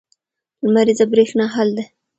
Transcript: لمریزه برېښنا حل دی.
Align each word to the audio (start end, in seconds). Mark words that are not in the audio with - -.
لمریزه 0.63 1.05
برېښنا 1.11 1.45
حل 1.53 1.69
دی. 1.77 1.85